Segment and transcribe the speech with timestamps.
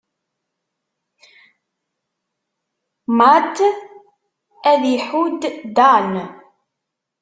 [3.17, 3.55] Matt
[4.71, 5.41] ad iḥudd
[5.77, 6.11] Dan.